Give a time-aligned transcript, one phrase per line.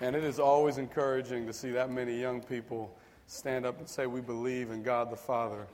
[0.00, 4.06] And it is always encouraging to see that many young people stand up and say,
[4.06, 5.66] We believe in God the Father,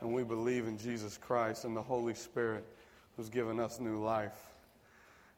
[0.00, 2.64] and we believe in Jesus Christ and the Holy Spirit
[3.16, 4.38] who's given us new life.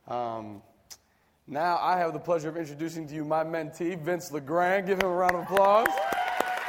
[0.08, 0.62] Um,
[1.46, 4.86] now I have the pleasure of introducing to you my mentee, Vince LeGrand.
[4.86, 5.88] Give him a round of applause.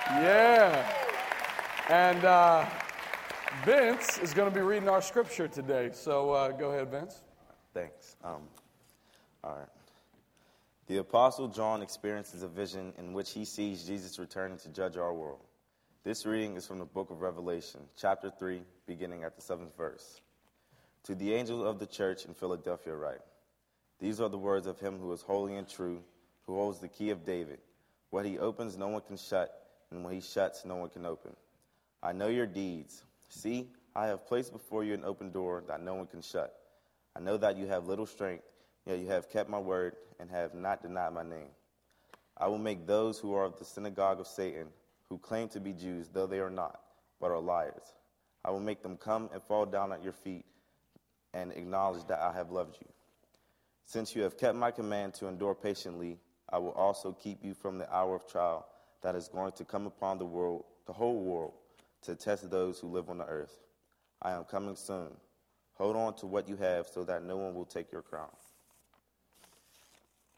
[0.09, 0.91] Yeah.
[1.89, 2.65] And uh,
[3.63, 5.91] Vince is going to be reading our scripture today.
[5.93, 7.21] So uh, go ahead, Vince.
[7.73, 8.15] Thanks.
[8.23, 8.41] Um,
[9.43, 9.84] all right.
[10.87, 15.15] The Apostle John experiences a vision in which he sees Jesus returning to judge our
[15.15, 15.41] world.
[16.03, 20.21] This reading is from the book of Revelation, chapter 3, beginning at the seventh verse.
[21.05, 23.21] To the angel of the church in Philadelphia, write
[23.99, 26.03] These are the words of him who is holy and true,
[26.45, 27.57] who holds the key of David.
[28.11, 31.35] What he opens, no one can shut, and what he shuts, no one can open.
[32.03, 33.03] I know your deeds.
[33.29, 36.55] See, I have placed before you an open door that no one can shut.
[37.15, 38.43] I know that you have little strength
[38.85, 41.49] Yet you have kept my word and have not denied my name.
[42.37, 44.67] I will make those who are of the synagogue of Satan,
[45.09, 46.79] who claim to be Jews, though they are not,
[47.19, 47.93] but are liars.
[48.43, 50.45] I will make them come and fall down at your feet
[51.33, 52.87] and acknowledge that I have loved you.
[53.85, 57.77] Since you have kept my command to endure patiently, I will also keep you from
[57.77, 58.67] the hour of trial
[59.01, 61.53] that is going to come upon the world, the whole world,
[62.03, 63.55] to test those who live on the earth.
[64.21, 65.09] I am coming soon.
[65.73, 68.29] Hold on to what you have so that no one will take your crown.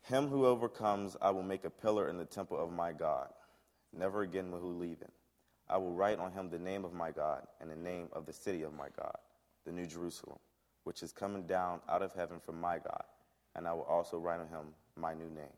[0.07, 3.27] Him who overcomes, I will make a pillar in the temple of my God.
[3.91, 5.11] Never again will he leave it.
[5.69, 8.31] I will write on him the name of my God and the name of the
[8.31, 9.17] city of my God,
[9.65, 10.39] the New Jerusalem,
[10.85, 13.03] which is coming down out of heaven from my God.
[13.55, 15.57] And I will also write on him my new name.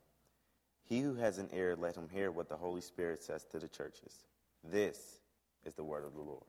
[0.83, 3.67] He who has an ear, let him hear what the Holy Spirit says to the
[3.67, 4.23] churches.
[4.63, 5.19] This
[5.63, 6.43] is the word of the Lord.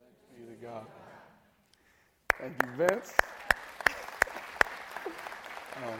[0.00, 0.86] Thanks be to God.
[2.40, 3.12] Thank you, Vince.
[5.76, 5.98] Um,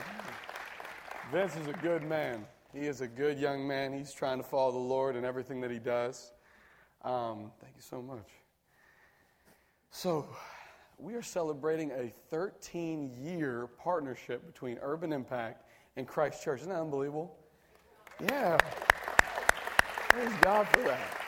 [1.31, 2.45] Vince is a good man.
[2.71, 3.91] He is a good young man.
[3.91, 6.31] He's trying to follow the Lord in everything that he does.
[7.03, 8.29] Um, thank you so much.
[9.89, 10.27] So,
[10.99, 15.67] we are celebrating a 13 year partnership between Urban Impact
[15.97, 16.61] and Christ Church.
[16.61, 17.35] Isn't that unbelievable?
[18.21, 18.57] Yeah.
[20.09, 21.21] Praise God for that.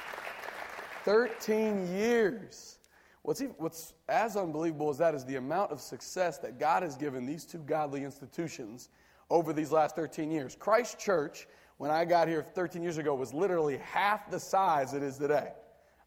[1.05, 2.77] 13 years.
[3.23, 6.95] What's, even, what's as unbelievable as that is the amount of success that God has
[6.95, 8.89] given these two godly institutions
[9.29, 10.55] over these last 13 years.
[10.57, 15.03] Christ Church, when I got here 13 years ago, was literally half the size it
[15.03, 15.51] is today.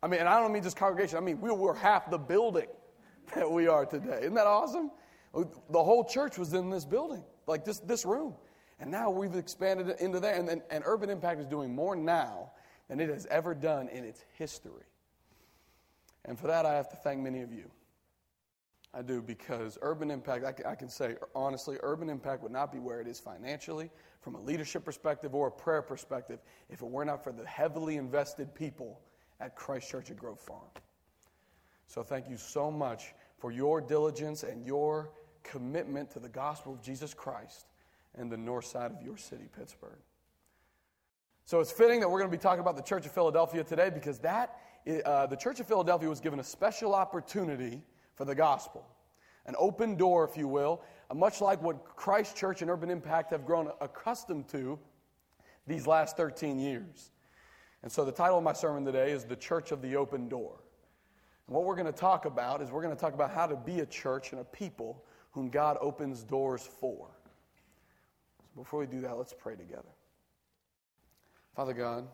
[0.03, 2.69] I mean, and I don't mean just congregation, I mean, we were half the building
[3.35, 4.21] that we are today.
[4.21, 4.91] Isn't that awesome?
[5.35, 8.35] The whole church was in this building, like this, this room.
[8.81, 10.35] And now we've expanded into there.
[10.35, 12.51] And, and, and Urban Impact is doing more now
[12.89, 14.85] than it has ever done in its history.
[16.25, 17.71] And for that, I have to thank many of you.
[18.93, 23.01] I do because Urban Impact, I can, say honestly, Urban Impact would not be where
[23.01, 23.89] it is financially,
[24.21, 27.97] from a leadership perspective or a prayer perspective, if it were not for the heavily
[27.97, 29.01] invested people
[29.39, 30.69] at Christ Church at Grove Farm.
[31.87, 35.13] So thank you so much for your diligence and your
[35.45, 37.67] commitment to the gospel of Jesus Christ
[38.17, 39.99] and the north side of your city, Pittsburgh.
[41.45, 43.91] So it's fitting that we're going to be talking about the Church of Philadelphia today
[43.91, 44.61] because that,
[45.05, 47.83] uh, the Church of Philadelphia was given a special opportunity
[48.21, 48.87] for the gospel.
[49.47, 53.31] An open door, if you will, uh, much like what Christ Church and Urban Impact
[53.31, 54.79] have grown accustomed to
[55.67, 57.13] these last 13 years.
[57.83, 60.61] And so the title of my sermon today is The Church of the Open Door.
[61.47, 63.57] And what we're going to talk about is we're going to talk about how to
[63.57, 67.09] be a church and a people whom God opens doors for.
[68.53, 69.95] So before we do that, let's pray together.
[71.57, 72.07] Father God,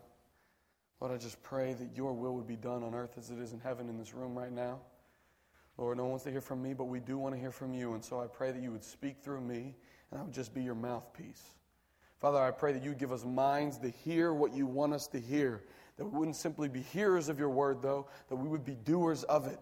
[1.01, 3.51] Lord, I just pray that your will would be done on earth as it is
[3.51, 4.79] in heaven in this room right now.
[5.77, 7.73] Lord, no one wants to hear from me, but we do want to hear from
[7.73, 7.93] you.
[7.93, 9.75] And so I pray that you would speak through me,
[10.11, 11.43] and I would just be your mouthpiece.
[12.19, 15.19] Father, I pray that you give us minds to hear what you want us to
[15.19, 15.63] hear.
[15.97, 19.23] That we wouldn't simply be hearers of your word, though, that we would be doers
[19.23, 19.59] of it.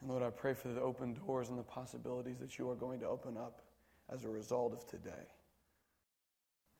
[0.00, 3.00] And Lord, I pray for the open doors and the possibilities that you are going
[3.00, 3.62] to open up
[4.12, 5.10] as a result of today.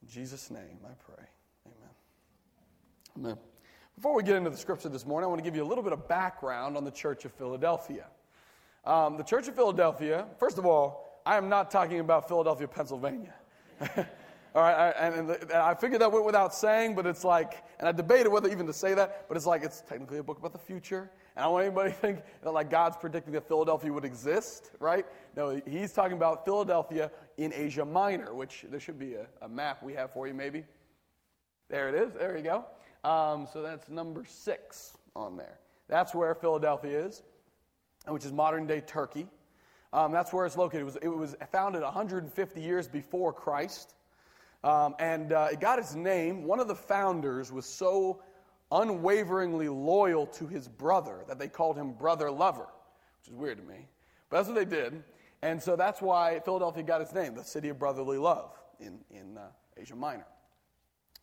[0.03, 1.25] In Jesus' name, I pray.
[1.67, 1.90] Amen.
[3.17, 3.54] Amen.
[3.96, 5.85] Before we get into the scripture this morning, I want to give you a little
[5.85, 8.06] bit of background on the Church of Philadelphia.
[8.85, 13.32] Um, the Church of Philadelphia, first of all, I am not talking about Philadelphia, Pennsylvania.
[13.81, 17.88] all right, I, and, and, I figured that went without saying, but it's like, and
[17.88, 20.52] I debated whether even to say that, but it's like it's technically a book about
[20.52, 21.08] the future.
[21.37, 24.73] And I don't want anybody to think that like God's predicting that Philadelphia would exist,
[24.81, 25.06] right?
[25.37, 29.85] No, he's talking about Philadelphia in Asia Minor, which there should be a, a map
[29.85, 30.64] we have for you, maybe.
[31.70, 32.12] There it is.
[32.14, 32.64] There you go.
[33.05, 35.59] Um, so that's number six on there.
[35.89, 37.23] That's where Philadelphia is,
[38.09, 39.29] which is modern day Turkey.
[39.93, 40.81] Um, that's where it's located.
[40.81, 43.95] It was, it was, founded 150 years before Christ.
[44.65, 46.45] Um, and uh, it got its name.
[46.45, 48.23] One of the founders was so
[48.73, 52.67] unwaveringly loyal to his brother that they called him Brother Lover,
[53.21, 53.87] which is weird to me.
[54.31, 55.05] But that's what they did.
[55.43, 59.37] And so that's why Philadelphia got its name, the city of brotherly love in, in
[59.37, 59.43] uh,
[59.77, 60.27] Asia Minor.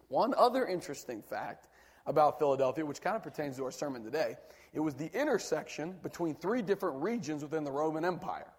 [0.07, 1.67] One other interesting fact
[2.05, 4.35] about Philadelphia, which kind of pertains to our sermon today,
[4.73, 8.51] it was the intersection between three different regions within the Roman Empire.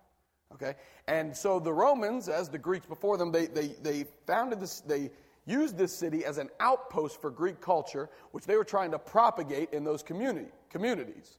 [0.55, 0.75] Okay?
[1.09, 5.11] And so the Romans, as the Greeks before them, they, they, they founded this, they
[5.47, 9.73] used this city as an outpost for Greek culture, which they were trying to propagate
[9.73, 11.39] in those community, communities.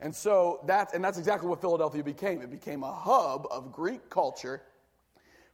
[0.00, 2.40] And so that's, and that's exactly what Philadelphia became.
[2.42, 4.62] It became a hub of Greek culture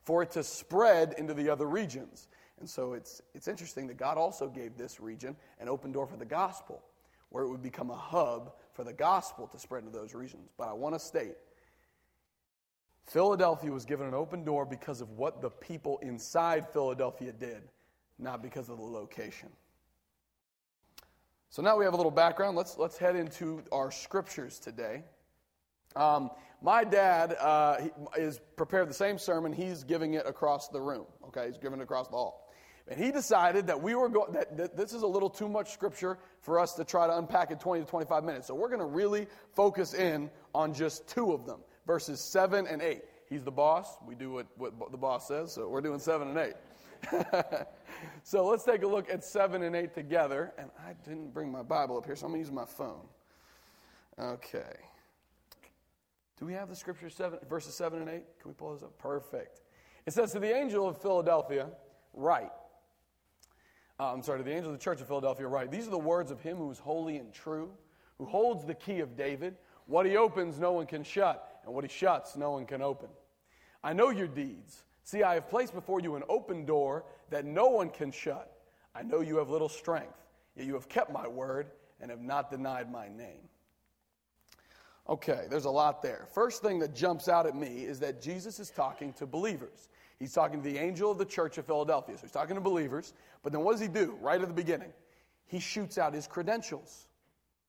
[0.03, 2.29] for it to spread into the other regions.
[2.59, 6.17] And so it's, it's interesting that God also gave this region an open door for
[6.17, 6.83] the gospel,
[7.29, 10.49] where it would become a hub for the gospel to spread into those regions.
[10.57, 11.37] But I want to state
[13.07, 17.63] Philadelphia was given an open door because of what the people inside Philadelphia did,
[18.19, 19.49] not because of the location.
[21.51, 22.57] So now we have a little background.
[22.57, 25.05] Let's, let's head into our scriptures today.
[25.95, 26.31] Um,
[26.61, 27.79] my dad uh,
[28.17, 29.53] is prepared the same sermon.
[29.53, 31.07] He's giving it across the room.
[31.29, 32.46] Okay, he's giving it across the hall.
[32.89, 35.73] And he decided that we were going that, that this is a little too much
[35.73, 38.47] scripture for us to try to unpack in 20 to 25 minutes.
[38.47, 42.81] So we're going to really focus in on just two of them, verses 7 and
[42.81, 43.03] 8.
[43.29, 43.97] He's the boss.
[44.07, 46.55] We do what, what the boss says, so we're doing 7 and 8.
[48.23, 50.53] so let's take a look at 7 and 8 together.
[50.57, 53.09] And I didn't bring my Bible up here, so I'm going to use my phone.
[54.17, 54.77] Okay.
[56.39, 58.23] Do we have the scripture seven, verses 7 and 8?
[58.41, 58.97] Can we pull those up?
[58.99, 59.61] Perfect.
[60.07, 61.69] It says, To the angel of Philadelphia,
[62.15, 62.53] write
[63.99, 65.71] Uh, I'm sorry, to the angel of the church of Philadelphia, right?
[65.71, 67.71] These are the words of him who is holy and true,
[68.19, 69.57] who holds the key of David.
[69.87, 73.09] What he opens, no one can shut, and what he shuts, no one can open.
[73.83, 74.85] I know your deeds.
[75.05, 78.53] See, I have placed before you an open door that no one can shut.
[78.95, 80.27] I know you have little strength,
[80.57, 81.69] yet you have kept my word
[82.01, 83.49] and have not denied my name.
[85.09, 86.27] Okay, there's a lot there.
[86.35, 89.89] First thing that jumps out at me is that Jesus is talking to believers.
[90.19, 92.17] He's talking to the angel of the church of Philadelphia.
[92.17, 93.13] So he's talking to believers.
[93.43, 94.93] But then what does he do right at the beginning?
[95.47, 97.07] He shoots out his credentials.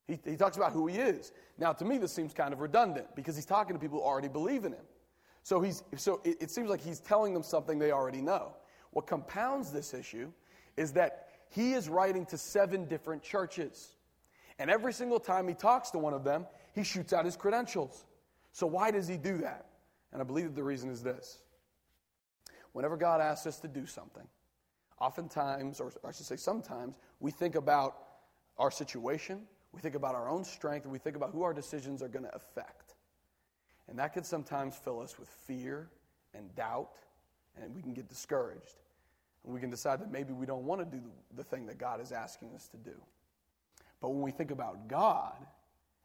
[0.08, 1.34] He, he talks about who he is.
[1.58, 4.30] Now, to me, this seems kind of redundant because he's talking to people who already
[4.30, 4.86] believe in him.
[5.44, 8.54] So, he's, so it, it seems like he's telling them something they already know.
[8.92, 10.32] What compounds this issue
[10.78, 13.96] is that he is writing to seven different churches.
[14.60, 18.06] And every single time he talks to one of them, he shoots out his credentials.
[18.54, 19.66] So, why does he do that?
[20.14, 21.40] And I believe that the reason is this
[22.78, 24.28] whenever God asks us to do something,
[25.00, 27.96] oftentimes, or I should say sometimes, we think about
[28.60, 32.04] our situation, we think about our own strength, and we think about who our decisions
[32.04, 32.94] are going to affect.
[33.88, 35.90] And that can sometimes fill us with fear
[36.36, 36.92] and doubt,
[37.60, 38.76] and we can get discouraged.
[39.44, 41.02] And we can decide that maybe we don't want to do
[41.36, 42.96] the thing that God is asking us to do.
[44.02, 45.34] But when we think about God,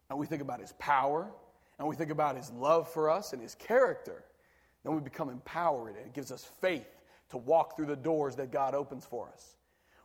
[0.09, 1.31] and we think about His power,
[1.79, 4.25] and we think about His love for us and His character,
[4.85, 6.89] then we become empowered and it gives us faith
[7.31, 9.57] to walk through the doors that God opens for us.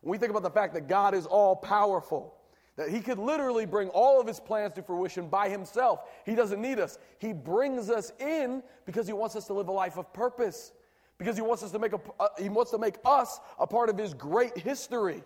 [0.01, 2.35] When we think about the fact that God is all powerful,
[2.77, 6.61] that He could literally bring all of His plans to fruition by Himself, He doesn't
[6.61, 6.99] need us.
[7.19, 10.71] He brings us in because He wants us to live a life of purpose,
[11.17, 13.89] because He wants us to make a, uh, He wants to make us a part
[13.89, 15.23] of His great history,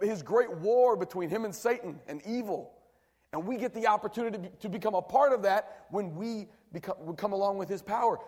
[0.00, 2.72] His great war between Him and Satan and evil.
[3.34, 7.14] And we get the opportunity to become a part of that when we, become, we
[7.14, 8.18] come along with His power.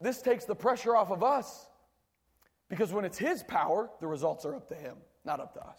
[0.00, 1.66] This takes the pressure off of us.
[2.68, 5.78] Because when it's His power, the results are up to Him, not up to us.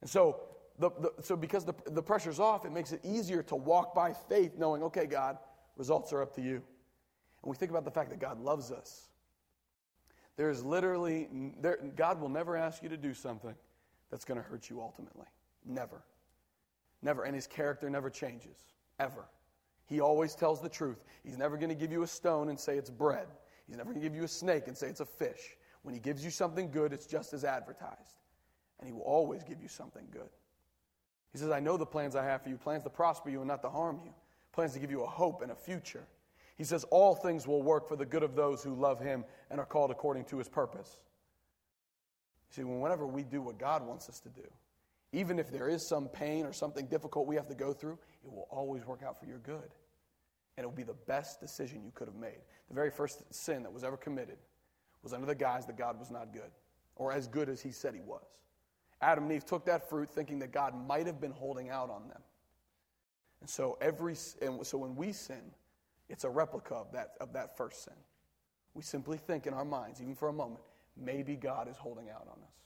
[0.00, 0.40] And so,
[0.78, 4.12] the, the, so because the, the pressure's off, it makes it easier to walk by
[4.12, 5.38] faith, knowing, okay, God,
[5.76, 6.54] results are up to you.
[6.54, 9.08] And we think about the fact that God loves us.
[10.36, 11.28] There's literally,
[11.60, 13.54] there, God will never ask you to do something
[14.10, 15.26] that's going to hurt you ultimately.
[15.64, 16.02] Never.
[17.02, 17.24] Never.
[17.24, 18.56] And His character never changes,
[18.98, 19.26] ever.
[19.86, 21.04] He always tells the truth.
[21.24, 23.26] He's never going to give you a stone and say it's bread.
[23.66, 25.56] He's never going to give you a snake and say it's a fish.
[25.82, 28.18] When he gives you something good, it's just as advertised.
[28.78, 30.28] And he will always give you something good.
[31.32, 33.48] He says, I know the plans I have for you plans to prosper you and
[33.48, 34.12] not to harm you,
[34.52, 36.06] plans to give you a hope and a future.
[36.56, 39.60] He says, All things will work for the good of those who love him and
[39.60, 40.98] are called according to his purpose.
[42.50, 44.48] You see, whenever we do what God wants us to do,
[45.16, 48.30] even if there is some pain or something difficult we have to go through, it
[48.30, 49.70] will always work out for your good.
[50.56, 52.38] And it will be the best decision you could have made.
[52.68, 54.36] The very first sin that was ever committed
[55.02, 56.50] was under the guise that God was not good,
[56.96, 58.26] or as good as he said he was.
[59.00, 62.08] Adam and Eve took that fruit thinking that God might have been holding out on
[62.08, 62.20] them.
[63.40, 65.52] And so every and so when we sin,
[66.10, 67.94] it's a replica of that of that first sin.
[68.74, 70.60] We simply think in our minds, even for a moment,
[70.94, 72.65] maybe God is holding out on us.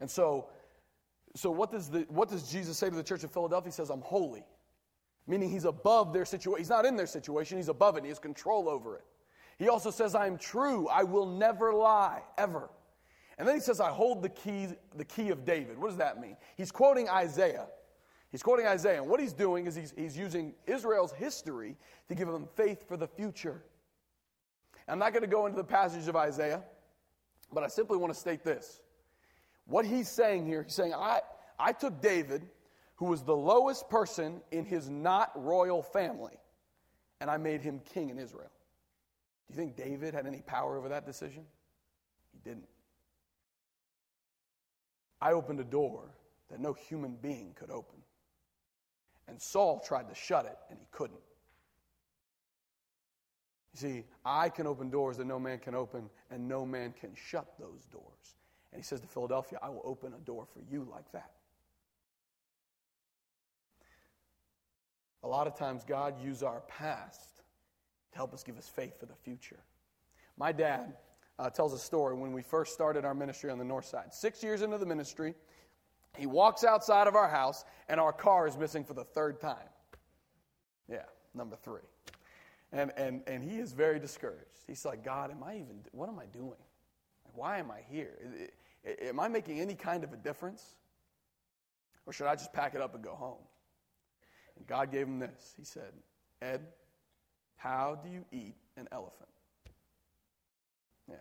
[0.00, 0.46] And so,
[1.34, 3.70] so what, does the, what does Jesus say to the church of Philadelphia?
[3.70, 4.44] He says, I'm holy,
[5.26, 6.58] meaning he's above their situation.
[6.58, 9.04] He's not in their situation, he's above it, he has control over it.
[9.58, 12.70] He also says, I am true, I will never lie, ever.
[13.38, 15.78] And then he says, I hold the key, the key of David.
[15.78, 16.36] What does that mean?
[16.56, 17.66] He's quoting Isaiah.
[18.30, 19.00] He's quoting Isaiah.
[19.02, 21.76] And what he's doing is he's, he's using Israel's history
[22.08, 23.62] to give them faith for the future.
[24.86, 26.62] I'm not going to go into the passage of Isaiah,
[27.52, 28.80] but I simply want to state this.
[29.70, 31.20] What he's saying here, he's saying, I,
[31.56, 32.42] I took David,
[32.96, 36.36] who was the lowest person in his not royal family,
[37.20, 38.50] and I made him king in Israel.
[39.46, 41.44] Do you think David had any power over that decision?
[42.32, 42.66] He didn't.
[45.20, 46.02] I opened a door
[46.50, 48.00] that no human being could open.
[49.28, 51.20] And Saul tried to shut it, and he couldn't.
[53.74, 57.14] You see, I can open doors that no man can open, and no man can
[57.14, 58.39] shut those doors.
[58.72, 61.32] And he says to Philadelphia, I will open a door for you like that.
[65.22, 67.42] A lot of times, God uses our past
[68.12, 69.58] to help us give us faith for the future.
[70.38, 70.94] My dad
[71.38, 74.14] uh, tells a story when we first started our ministry on the north side.
[74.14, 75.34] Six years into the ministry,
[76.16, 79.56] he walks outside of our house, and our car is missing for the third time.
[80.88, 81.82] Yeah, number three.
[82.72, 84.64] And, and, and he is very discouraged.
[84.66, 86.58] He's like, God, am I even, what am I doing?
[87.34, 88.16] Why am I here?
[88.84, 90.74] Am I making any kind of a difference?
[92.06, 93.42] Or should I just pack it up and go home?
[94.56, 95.54] And God gave him this.
[95.56, 95.92] He said,
[96.40, 96.66] Ed,
[97.56, 99.28] how do you eat an elephant?
[101.08, 101.16] Yeah.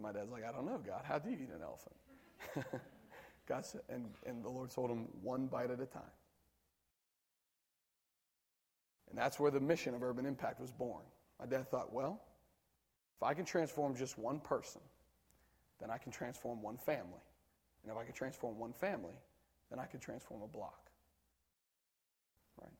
[0.00, 1.02] My dad's like, I don't know, God.
[1.04, 2.82] How do you eat an elephant?
[3.46, 6.02] God said, and, and the Lord told him, one bite at a time.
[9.10, 11.02] And that's where the mission of Urban Impact was born.
[11.38, 12.22] My dad thought, well,
[13.16, 14.80] if I can transform just one person,
[15.82, 17.20] then I can transform one family.
[17.82, 19.18] And if I can transform one family,
[19.68, 20.90] then I can transform a block.
[22.60, 22.70] Right?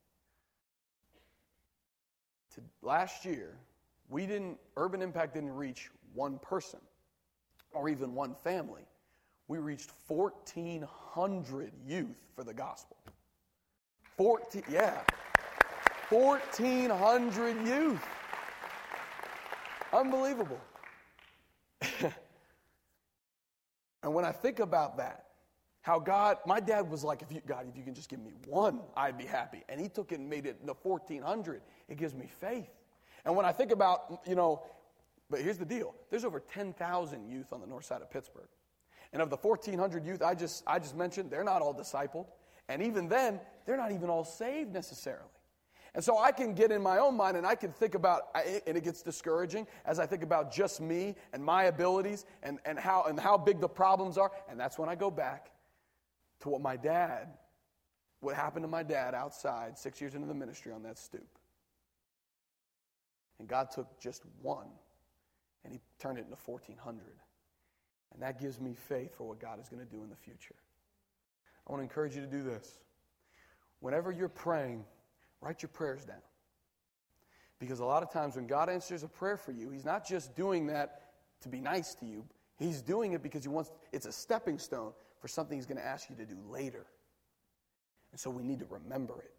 [2.55, 3.57] To, last year,
[4.09, 6.79] we didn't, Urban Impact didn't reach one person
[7.73, 8.83] or even one family.
[9.49, 12.07] We reached 1,400 youth
[12.37, 12.97] for the gospel.
[14.17, 15.01] 14, yeah.
[16.09, 18.05] 1,400 youth.
[19.93, 20.61] Unbelievable.
[24.03, 25.27] and when I think about that,
[25.83, 28.33] how God, my dad was like, if you, God, if you can just give me
[28.47, 29.65] one, I'd be happy.
[29.69, 31.61] And he took it and made it the 1,400.
[31.89, 32.71] It gives me faith.
[33.25, 34.63] And when I think about, you know,
[35.29, 38.49] but here's the deal there's over 10,000 youth on the north side of Pittsburgh.
[39.13, 42.27] And of the 1,400 youth I just, I just mentioned, they're not all discipled.
[42.69, 45.29] And even then, they're not even all saved necessarily.
[45.95, 48.23] And so I can get in my own mind and I can think about,
[48.67, 52.79] and it gets discouraging as I think about just me and my abilities and, and,
[52.79, 54.33] how, and how big the problems are.
[54.49, 55.51] And that's when I go back
[56.41, 57.29] to what my dad,
[58.21, 61.29] what happened to my dad outside six years into the ministry on that stoop.
[63.39, 64.69] And God took just one
[65.65, 67.01] and he turned it into 1,400.
[68.15, 70.55] And that gives me faith for what God is going to do in the future.
[71.67, 72.79] I want to encourage you to do this.
[73.81, 74.85] Whenever you're praying,
[75.43, 76.23] Write your prayers down.
[77.59, 80.35] Because a lot of times when God answers a prayer for you, He's not just
[80.35, 81.03] doing that
[81.43, 82.25] to be nice to you,
[82.59, 85.85] He's doing it because He wants it's a stepping stone for something He's going to
[85.85, 86.87] ask you to do later.
[88.13, 89.35] And so we need to remember it.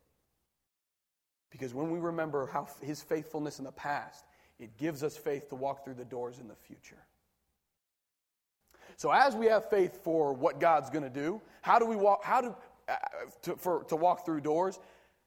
[1.49, 4.25] Because when we remember how His faithfulness in the past,
[4.59, 7.03] it gives us faith to walk through the doors in the future.
[8.97, 12.23] So as we have faith for what God's going to do, how do we walk?
[12.23, 12.55] How do
[12.87, 12.95] uh,
[13.43, 14.79] to, for, to walk through doors?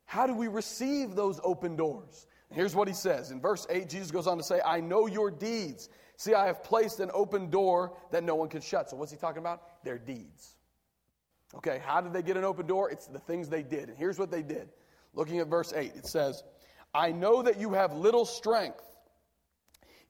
[0.06, 2.26] How do we receive those open doors?
[2.50, 3.32] Here's what he says.
[3.32, 5.88] In verse 8, Jesus goes on to say, I know your deeds.
[6.16, 8.88] See, I have placed an open door that no one can shut.
[8.88, 9.84] So, what's he talking about?
[9.84, 10.56] Their deeds.
[11.56, 12.90] Okay, how did they get an open door?
[12.90, 13.88] It's the things they did.
[13.88, 14.68] And here's what they did.
[15.14, 16.42] Looking at verse 8, it says,
[16.94, 18.84] I know that you have little strength,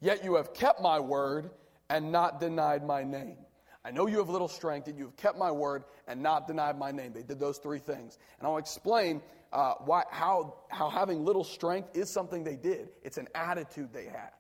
[0.00, 1.50] yet you have kept my word
[1.88, 3.38] and not denied my name.
[3.86, 6.76] I know you have little strength, and you have kept my word and not denied
[6.76, 7.12] my name.
[7.12, 8.18] They did those three things.
[8.38, 12.88] And I'll explain uh, why, how, how having little strength is something they did.
[13.04, 14.32] It's an attitude they had.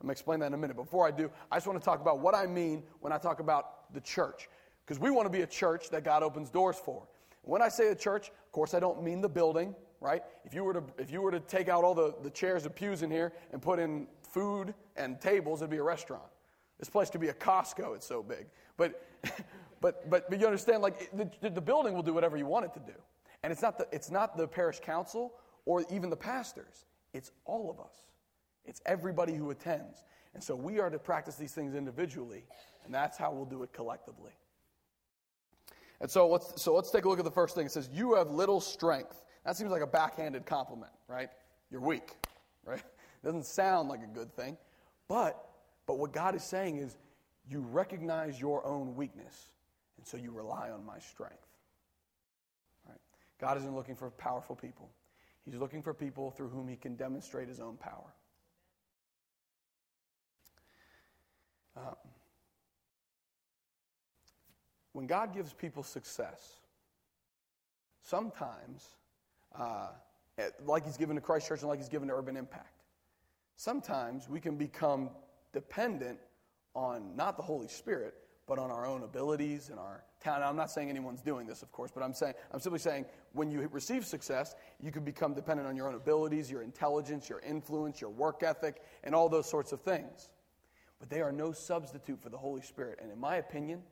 [0.00, 0.74] I'm going to explain that in a minute.
[0.74, 3.38] Before I do, I just want to talk about what I mean when I talk
[3.38, 4.48] about the church.
[4.84, 7.06] Because we want to be a church that God opens doors for.
[7.42, 10.24] When I say a church, of course, I don't mean the building, right?
[10.44, 12.74] If you were to, if you were to take out all the, the chairs and
[12.74, 16.24] pews in here and put in food and tables, it'd be a restaurant.
[16.82, 18.46] This place could be a Costco, it's so big.
[18.76, 19.06] But,
[19.80, 22.74] but, but, but you understand, like, the, the building will do whatever you want it
[22.74, 22.98] to do.
[23.44, 25.34] And it's not, the, it's not the parish council
[25.64, 27.94] or even the pastors, it's all of us.
[28.64, 30.02] It's everybody who attends.
[30.34, 32.42] And so we are to practice these things individually,
[32.84, 34.32] and that's how we'll do it collectively.
[36.00, 37.64] And so let's, so let's take a look at the first thing.
[37.64, 39.22] It says, You have little strength.
[39.44, 41.28] That seems like a backhanded compliment, right?
[41.70, 42.10] You're weak,
[42.64, 42.80] right?
[42.80, 42.84] It
[43.24, 44.56] doesn't sound like a good thing.
[45.06, 45.48] But,
[45.92, 46.96] but what God is saying is,
[47.46, 49.50] you recognize your own weakness,
[49.98, 51.46] and so you rely on my strength.
[52.88, 52.96] Right?
[53.38, 54.88] God isn't looking for powerful people,
[55.44, 58.14] He's looking for people through whom He can demonstrate His own power.
[61.76, 61.94] Um,
[64.94, 66.54] when God gives people success,
[68.00, 68.96] sometimes,
[69.54, 69.88] uh,
[70.64, 72.80] like He's given to Christ Church and like He's given to Urban Impact,
[73.56, 75.10] sometimes we can become
[75.52, 76.18] dependent
[76.74, 78.14] on not the Holy Spirit,
[78.46, 80.44] but on our own abilities and our talent.
[80.44, 83.50] I'm not saying anyone's doing this, of course, but I'm saying I'm simply saying when
[83.50, 88.00] you receive success, you can become dependent on your own abilities, your intelligence, your influence,
[88.00, 90.30] your work ethic, and all those sorts of things.
[90.98, 92.98] But they are no substitute for the Holy Spirit.
[93.02, 93.82] And in my opinion,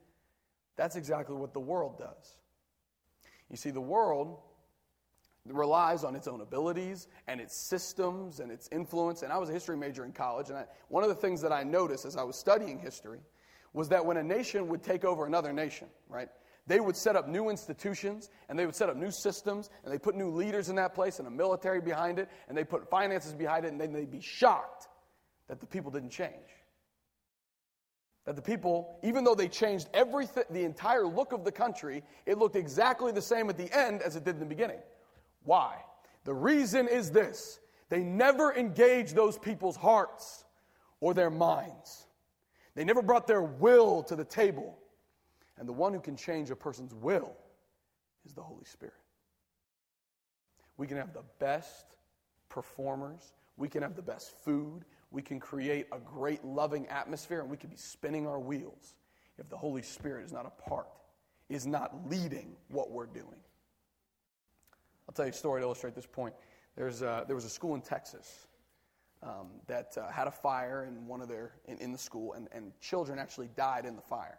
[0.76, 2.38] that's exactly what the world does.
[3.50, 4.38] You see, the world
[5.46, 9.22] relies on its own abilities and its systems and its influence.
[9.22, 11.52] And I was a history major in college, and I, one of the things that
[11.52, 13.20] I noticed as I was studying history
[13.72, 16.28] was that when a nation would take over another nation, right,
[16.66, 19.98] they would set up new institutions and they would set up new systems and they
[19.98, 23.32] put new leaders in that place and a military behind it and they put finances
[23.32, 24.88] behind it and then they'd be shocked
[25.48, 26.32] that the people didn't change.
[28.24, 32.38] That the people, even though they changed everything, the entire look of the country, it
[32.38, 34.78] looked exactly the same at the end as it did in the beginning.
[35.44, 35.76] Why?
[36.24, 40.44] The reason is this they never engaged those people's hearts
[41.00, 42.06] or their minds.
[42.74, 44.78] They never brought their will to the table.
[45.58, 47.36] And the one who can change a person's will
[48.24, 48.94] is the Holy Spirit.
[50.76, 51.96] We can have the best
[52.48, 57.50] performers, we can have the best food, we can create a great loving atmosphere, and
[57.50, 58.94] we can be spinning our wheels
[59.36, 60.88] if the Holy Spirit is not a part,
[61.48, 63.40] is not leading what we're doing.
[65.10, 66.36] I'll tell you a story to illustrate this point.
[66.76, 68.46] There's a, there was a school in Texas
[69.24, 72.46] um, that uh, had a fire in one of their in, in the school, and,
[72.52, 74.38] and children actually died in the fire.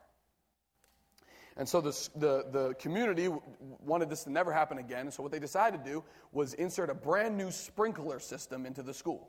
[1.57, 3.27] And so the, the, community
[3.59, 5.01] wanted this to never happen again.
[5.01, 8.81] And so what they decided to do was insert a brand new sprinkler system into
[8.81, 9.27] the school,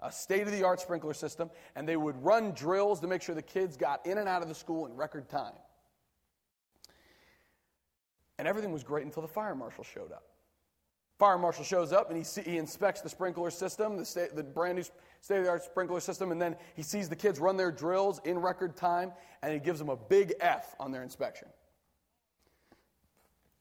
[0.00, 1.50] a state of the art sprinkler system.
[1.76, 4.48] And they would run drills to make sure the kids got in and out of
[4.48, 5.52] the school in record time.
[8.38, 10.29] And everything was great until the fire marshal showed up.
[11.20, 14.76] Fire marshal shows up and he, see, he inspects the sprinkler system, the, the brand
[14.76, 14.84] new
[15.20, 18.22] state of the art sprinkler system, and then he sees the kids run their drills
[18.24, 21.48] in record time and he gives them a big F on their inspection.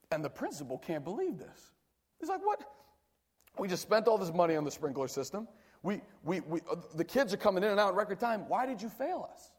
[0.09, 1.73] And the principal can't believe this.
[2.21, 2.63] He's like, What?
[3.57, 5.45] We just spent all this money on the sprinkler system.
[5.83, 8.47] We, we, we, uh, the kids are coming in and out in record time.
[8.47, 9.51] Why did you fail us?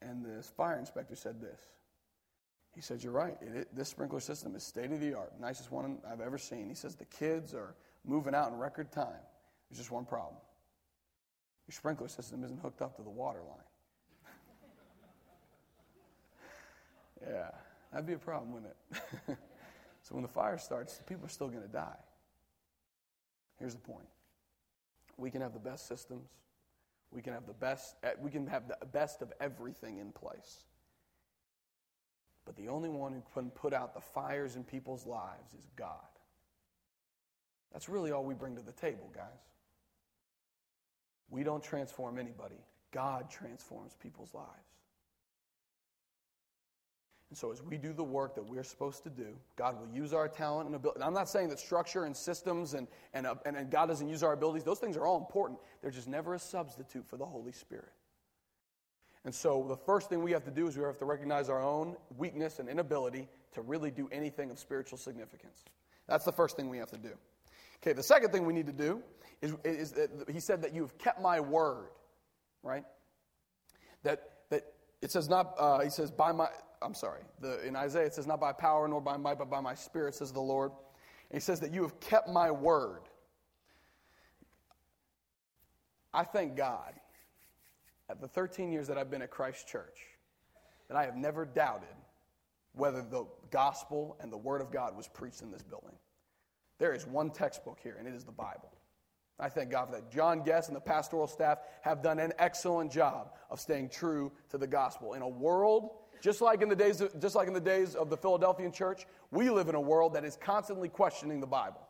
[0.00, 1.60] And this fire inspector said this
[2.74, 3.36] he says, You're right.
[3.40, 6.68] It, it, this sprinkler system is state of the art, nicest one I've ever seen.
[6.68, 9.20] He says, The kids are moving out in record time.
[9.70, 10.36] There's just one problem
[11.66, 14.34] your sprinkler system isn't hooked up to the water line.
[17.30, 17.50] yeah,
[17.90, 19.02] that'd be a problem, wouldn't it?
[20.02, 21.96] so when the fire starts, people are still going to die.
[23.58, 24.06] Here's the point
[25.16, 26.28] we can have the best systems,
[27.10, 30.64] we can have the best, eh, we can have the best of everything in place.
[32.44, 35.96] But the only one who can put out the fires in people's lives is God.
[37.72, 39.24] That's really all we bring to the table, guys.
[41.30, 42.58] We don't transform anybody,
[42.92, 44.48] God transforms people's lives.
[47.30, 50.12] And so, as we do the work that we're supposed to do, God will use
[50.12, 50.98] our talent and ability.
[50.98, 54.22] And I'm not saying that structure and systems and, and, and, and God doesn't use
[54.22, 55.58] our abilities, those things are all important.
[55.80, 57.88] They're just never a substitute for the Holy Spirit.
[59.24, 61.62] And so the first thing we have to do is we have to recognize our
[61.62, 65.64] own weakness and inability to really do anything of spiritual significance.
[66.08, 67.12] That's the first thing we have to do.
[67.82, 69.02] Okay, the second thing we need to do
[69.40, 71.88] is, is that he said that you've kept my word,
[72.62, 72.84] right?
[74.02, 74.62] That, that
[75.00, 76.48] it says not, uh, he says, by my,
[76.80, 79.60] I'm sorry, the, in Isaiah it says, not by power nor by might, but by
[79.60, 80.72] my spirit, says the Lord.
[81.30, 83.02] And he says that you have kept my word.
[86.12, 86.92] I thank God
[88.12, 89.98] at the 13 years that I've been at Christ Church,
[90.88, 91.88] that I have never doubted
[92.74, 95.96] whether the gospel and the word of God was preached in this building.
[96.78, 98.70] There is one textbook here, and it is the Bible.
[99.40, 100.12] I thank God for that.
[100.12, 104.58] John Guest and the pastoral staff have done an excellent job of staying true to
[104.58, 105.14] the gospel.
[105.14, 108.10] In a world, just like in the days of, just like in the days of
[108.10, 111.80] the Philadelphian church, we live in a world that is constantly questioning the Bible.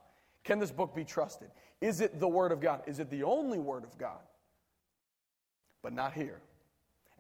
[0.45, 1.49] Can this book be trusted?
[1.81, 2.83] Is it the Word of God?
[2.87, 4.21] Is it the only Word of God?
[5.83, 6.41] But not here.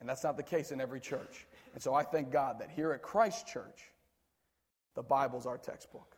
[0.00, 1.46] And that's not the case in every church.
[1.74, 3.90] And so I thank God that here at Christ Church,
[4.94, 6.16] the Bible's our textbook.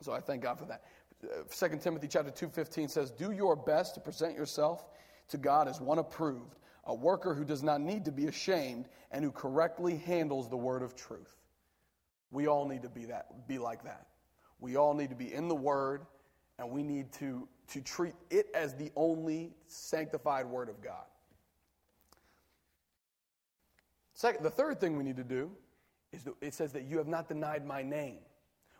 [0.00, 0.82] So I thank God for that.
[1.20, 4.86] 2 uh, Timothy chapter 2:15 says, "Do your best to present yourself
[5.28, 9.24] to God as one approved, a worker who does not need to be ashamed and
[9.24, 11.34] who correctly handles the word of truth."
[12.30, 14.06] We all need to be that be like that.
[14.60, 16.06] We all need to be in the word
[16.58, 21.04] and we need to to treat it as the only sanctified word of God.
[24.14, 25.50] Second, the third thing we need to do
[26.12, 28.18] is that it says that you have not denied my name.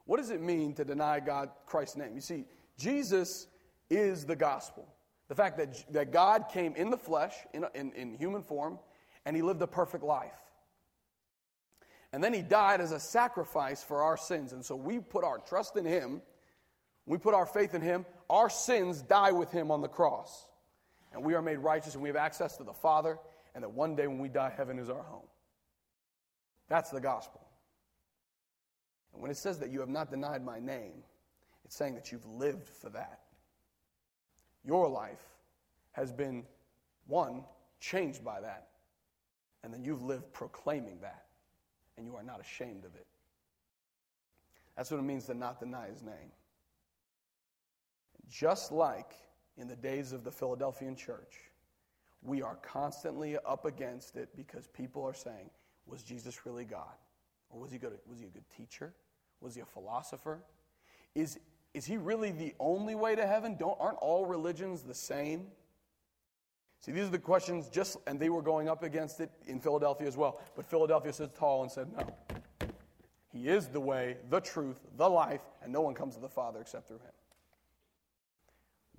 [0.06, 2.14] What does it mean to deny God, Christ's name?
[2.14, 2.46] You see,
[2.76, 3.46] Jesus
[3.90, 4.88] is the gospel.
[5.28, 8.78] The fact that, that God came in the flesh, in, in, in human form,
[9.26, 10.32] and he lived a perfect life.
[12.12, 14.54] And then he died as a sacrifice for our sins.
[14.54, 16.22] And so we put our trust in him,
[17.08, 20.46] we put our faith in him, our sins die with him on the cross.
[21.12, 23.18] And we are made righteous and we have access to the Father,
[23.54, 25.26] and that one day when we die, heaven is our home.
[26.68, 27.40] That's the gospel.
[29.14, 31.02] And when it says that you have not denied my name,
[31.64, 33.20] it's saying that you've lived for that.
[34.62, 35.24] Your life
[35.92, 36.44] has been,
[37.06, 37.42] one,
[37.80, 38.68] changed by that,
[39.64, 41.24] and then you've lived proclaiming that,
[41.96, 43.06] and you are not ashamed of it.
[44.76, 46.32] That's what it means to not deny his name.
[48.30, 49.14] Just like
[49.56, 51.36] in the days of the Philadelphian church,
[52.22, 55.50] we are constantly up against it because people are saying,
[55.86, 56.94] was Jesus really God?
[57.50, 58.92] Or was he, good, was he a good teacher?
[59.40, 60.42] Was he a philosopher?
[61.14, 61.38] Is,
[61.72, 63.56] is he really the only way to heaven?
[63.56, 65.46] Don't, aren't all religions the same?
[66.80, 70.06] See, these are the questions just, and they were going up against it in Philadelphia
[70.06, 70.40] as well.
[70.54, 72.06] But Philadelphia stood tall and said, no.
[73.32, 76.60] He is the way, the truth, the life, and no one comes to the Father
[76.60, 77.12] except through him.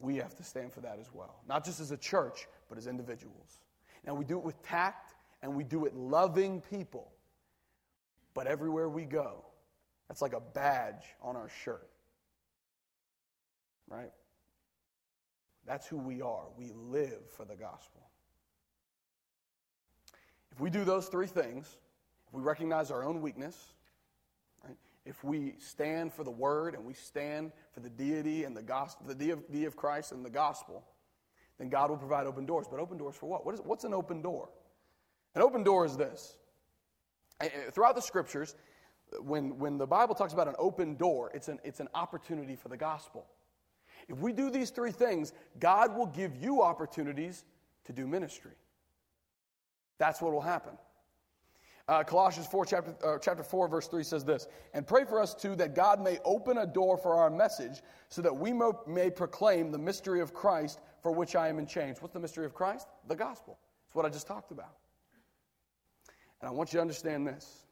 [0.02, 1.42] We have to stand for that as well.
[1.48, 3.60] Not just as a church, but as individuals.
[4.06, 7.12] Now, we do it with tact and we do it loving people.
[8.34, 9.44] But everywhere we go,
[10.08, 11.90] that's like a badge on our shirt.
[13.90, 14.12] Right?
[15.66, 16.46] That's who we are.
[16.58, 18.02] We live for the gospel.
[20.52, 21.78] If we do those three things,
[22.28, 23.74] if we recognize our own weakness?
[25.06, 29.08] If we stand for the word and we stand for the deity and the gospel,
[29.08, 30.84] the deity of Christ and the gospel,
[31.58, 32.68] then God will provide open doors.
[32.70, 33.46] But open doors for what?
[33.46, 34.50] what is, what's an open door?
[35.36, 36.38] An open door is this.
[37.72, 38.56] Throughout the scriptures,
[39.22, 42.70] when, when the Bible talks about an open door, it's an, it's an opportunity for
[42.70, 43.26] the gospel.
[44.08, 47.46] If we do these three things, God will give you opportunities
[47.86, 48.52] to do ministry.
[49.98, 50.74] That's what will happen.
[51.90, 55.34] Uh, Colossians 4, chapter, uh, chapter 4, verse 3 says this And pray for us
[55.34, 59.10] too that God may open a door for our message so that we mo- may
[59.10, 62.00] proclaim the mystery of Christ for which I am in chains.
[62.00, 62.88] What's the mystery of Christ?
[63.08, 63.58] The gospel.
[63.88, 64.76] It's what I just talked about.
[66.42, 67.64] And I want you to understand this.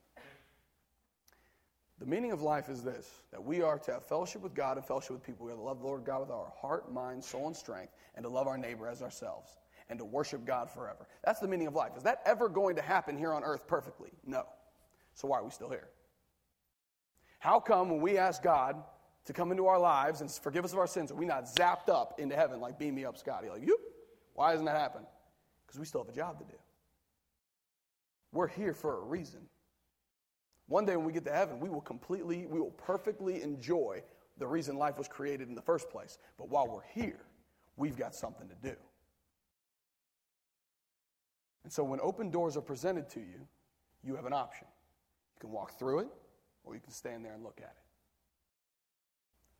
[1.99, 4.85] The meaning of life is this that we are to have fellowship with God and
[4.85, 5.45] fellowship with people.
[5.45, 8.23] We are to love the Lord God with our heart, mind, soul, and strength, and
[8.23, 9.57] to love our neighbor as ourselves,
[9.89, 11.07] and to worship God forever.
[11.23, 11.91] That's the meaning of life.
[11.95, 14.09] Is that ever going to happen here on earth perfectly?
[14.25, 14.43] No.
[15.13, 15.89] So why are we still here?
[17.39, 18.83] How come when we ask God
[19.25, 21.89] to come into our lives and forgive us of our sins, are we not zapped
[21.89, 23.49] up into heaven like beam me up, Scotty?
[23.49, 23.77] Like, you?
[24.33, 25.01] Why doesn't that happen?
[25.65, 26.57] Because we still have a job to do.
[28.31, 29.41] We're here for a reason.
[30.67, 34.03] One day when we get to heaven, we will completely, we will perfectly enjoy
[34.37, 36.17] the reason life was created in the first place.
[36.37, 37.19] But while we're here,
[37.75, 38.75] we've got something to do.
[41.67, 43.45] And so when open doors are presented to you,
[44.01, 44.67] you have an option.
[45.35, 46.07] You can walk through it,
[46.63, 47.83] or you can stand there and look at it.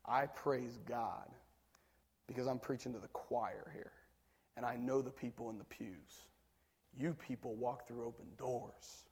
[0.10, 1.28] I praise God
[2.26, 3.92] because I'm preaching to the choir here,
[4.56, 6.30] and I know the people in the pews.
[6.98, 9.04] You people walk through open doors.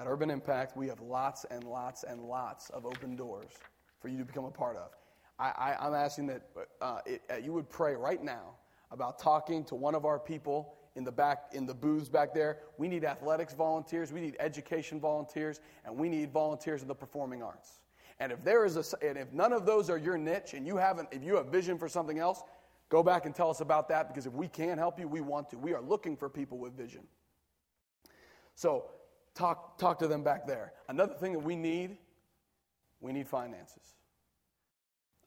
[0.00, 3.52] At Urban Impact, we have lots and lots and lots of open doors
[4.00, 4.92] for you to become a part of.
[5.38, 6.48] I, am asking that
[6.80, 8.54] uh, it, uh, you would pray right now
[8.90, 12.58] about talking to one of our people in the back in the booths back there.
[12.76, 17.42] We need athletics volunteers, we need education volunteers, and we need volunteers in the performing
[17.42, 17.78] arts.
[18.20, 20.76] And if there is a, and if none of those are your niche, and you
[20.76, 22.42] haven't, if you have vision for something else,
[22.88, 25.50] Go back and tell us about that because if we can help you, we want
[25.50, 25.58] to.
[25.58, 27.02] We are looking for people with vision.
[28.54, 28.86] So
[29.34, 30.72] talk, talk to them back there.
[30.88, 31.98] Another thing that we need,
[33.00, 33.94] we need finances.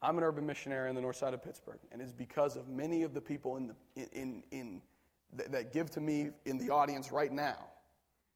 [0.02, 3.04] I'm an urban missionary in the north side of Pittsburgh, and it's because of many
[3.04, 3.76] of the people in the,
[4.12, 4.82] in, in,
[5.38, 7.58] in that give to me in the audience right now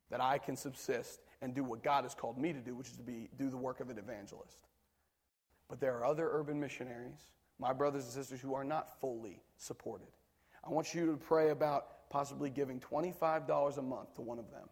[0.09, 2.97] that I can subsist and do what God has called me to do, which is
[2.97, 4.57] to be, do the work of an evangelist.
[5.67, 7.25] But there are other urban missionaries
[7.59, 10.07] my brothers and sisters who are not fully supported.
[10.63, 14.67] I want you to pray about possibly giving $25 a month to one of them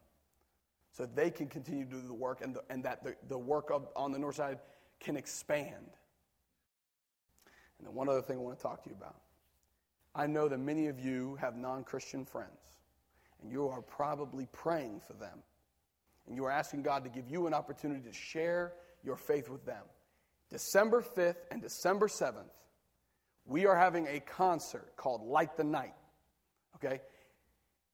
[0.92, 3.70] so they can continue to do the work and, the, and that the, the work
[3.72, 4.60] of, on the north side
[5.00, 5.74] can expand.
[7.80, 9.16] And then one other thing I want to talk to you about.
[10.16, 12.80] I know that many of you have non Christian friends,
[13.42, 15.40] and you are probably praying for them.
[16.28, 18.74] And you are asking God to give you an opportunity to share
[19.04, 19.84] your faith with them.
[20.50, 22.52] December 5th and December 7th,
[23.46, 25.96] we are having a concert called Light the Night.
[26.76, 27.02] Okay?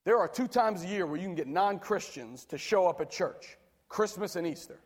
[0.04, 3.00] There are two times a year where you can get non Christians to show up
[3.00, 3.56] at church
[3.88, 4.78] Christmas and Easter.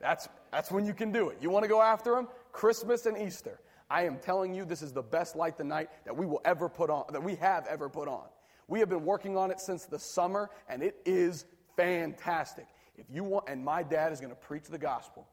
[0.00, 1.38] That's, that's when you can do it.
[1.40, 2.28] You want to go after them?
[2.52, 3.58] Christmas and Easter.
[3.90, 6.68] I am telling you, this is the best light the night that we will ever
[6.68, 8.24] put on, that we have ever put on.
[8.66, 11.44] We have been working on it since the summer, and it is
[11.76, 12.66] fantastic.
[12.96, 15.28] If you want, and my dad is going to preach the gospel,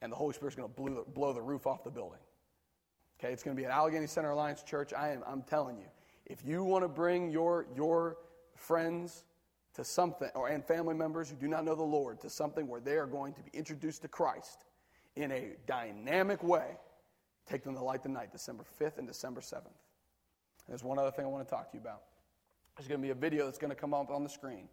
[0.00, 2.20] and the Holy Spirit is going to blow, blow the roof off the building.
[3.18, 4.92] Okay, it's going to be at Allegheny Center Alliance Church.
[4.92, 5.86] I am, I'm telling you,
[6.26, 8.18] if you want to bring your, your
[8.54, 9.24] friends
[9.74, 12.80] to something, or, and family members who do not know the Lord, to something where
[12.80, 14.66] they are going to be introduced to Christ
[15.16, 16.76] in a dynamic way,
[17.48, 19.64] take them to Light the Night, December 5th and December 7th.
[19.64, 22.02] And there's one other thing I want to talk to you about.
[22.76, 24.68] There's going to be a video that's going to come up on the screen.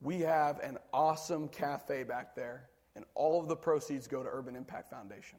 [0.00, 4.54] We have an awesome cafe back there, and all of the proceeds go to Urban
[4.54, 5.38] Impact Foundation.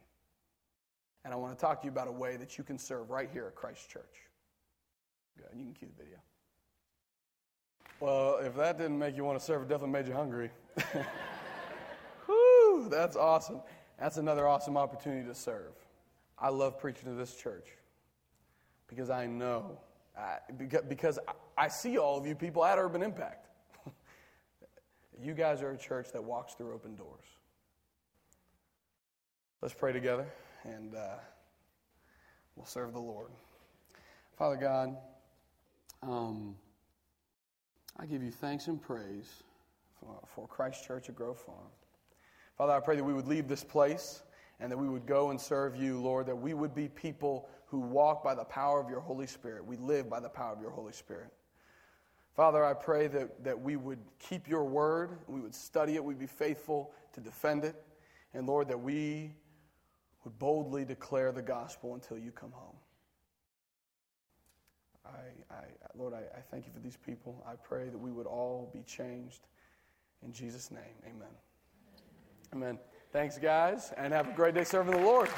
[1.24, 3.30] And I want to talk to you about a way that you can serve right
[3.32, 4.04] here at Christ Church.
[5.38, 5.58] Good.
[5.58, 6.20] You can cue the video.
[8.00, 10.52] Well, if that didn't make you want to serve, it definitely made you hungry.
[12.26, 13.62] Whew, that's awesome.
[14.00, 15.74] That's another awesome opportunity to serve.
[16.40, 17.68] I love preaching to this church
[18.88, 19.78] because I know,
[20.88, 21.20] because
[21.58, 23.48] I see all of you people at Urban Impact.
[25.22, 27.26] you guys are a church that walks through open doors.
[29.62, 30.26] Let's pray together
[30.64, 31.16] and uh,
[32.56, 33.32] we'll serve the Lord.
[34.38, 34.96] Father God,
[36.02, 36.56] um,
[37.98, 39.44] I give you thanks and praise
[40.00, 41.58] for, for Christ Church at Grove Farm.
[42.58, 44.22] Father, I pray that we would leave this place
[44.60, 47.80] and that we would go and serve you, Lord, that we would be people who
[47.80, 49.66] walk by the power of your Holy Spirit.
[49.66, 51.30] We live by the power of your Holy Spirit.
[52.36, 56.20] Father, I pray that, that we would keep your word, we would study it, we'd
[56.20, 57.76] be faithful to defend it,
[58.34, 59.34] and Lord, that we
[60.24, 62.76] would boldly declare the gospel until you come home.
[65.06, 65.64] I, I,
[65.98, 67.44] Lord, I, I thank you for these people.
[67.48, 69.48] I pray that we would all be changed.
[70.24, 71.34] In Jesus' name, amen.
[72.54, 72.80] Amen.
[73.12, 75.30] Thanks, guys, and have a great day serving the Lord.